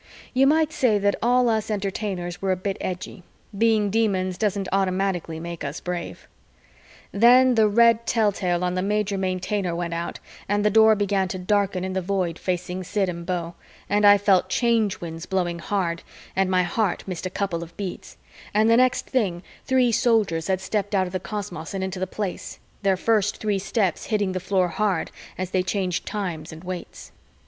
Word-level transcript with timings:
You 0.33 0.47
might 0.47 0.71
say 0.73 0.97
that 0.97 1.15
all 1.21 1.47
us 1.47 1.69
Entertainers 1.69 2.41
were 2.41 2.51
a 2.51 2.55
bit 2.55 2.75
edgy; 2.81 3.21
being 3.55 3.91
Demons 3.91 4.35
doesn't 4.35 4.67
automatically 4.71 5.39
make 5.39 5.63
us 5.63 5.79
brave. 5.79 6.27
Then 7.11 7.53
the 7.53 7.67
red 7.67 8.07
telltale 8.07 8.63
on 8.63 8.73
the 8.73 8.81
Major 8.81 9.15
Maintainer 9.15 9.75
went 9.75 9.93
out 9.93 10.19
and 10.49 10.65
the 10.65 10.71
Door 10.71 10.95
began 10.95 11.27
to 11.27 11.37
darken 11.37 11.83
in 11.83 11.93
the 11.93 12.01
Void 12.01 12.39
facing 12.39 12.83
Sid 12.83 13.09
and 13.09 13.27
Beau, 13.27 13.53
and 13.87 14.03
I 14.03 14.17
felt 14.17 14.49
Change 14.49 15.01
Winds 15.01 15.27
blowing 15.27 15.59
hard 15.59 16.01
and 16.35 16.49
my 16.49 16.63
heart 16.63 17.03
missed 17.07 17.27
a 17.27 17.29
couple 17.29 17.61
of 17.61 17.77
beats, 17.77 18.17
and 18.55 18.71
the 18.71 18.77
next 18.77 19.05
thing 19.05 19.43
three 19.65 19.91
Soldiers 19.91 20.47
had 20.47 20.61
stepped 20.61 20.95
out 20.95 21.05
of 21.05 21.13
the 21.13 21.19
cosmos 21.19 21.75
and 21.75 21.83
into 21.83 21.99
the 21.99 22.07
Place, 22.07 22.57
their 22.81 22.97
first 22.97 23.37
three 23.37 23.59
steps 23.59 24.05
hitting 24.05 24.31
the 24.31 24.39
floor 24.39 24.69
hard 24.69 25.11
as 25.37 25.51
they 25.51 25.61
changed 25.61 26.07
times 26.07 26.51
and 26.51 26.63
weights. 26.63 27.11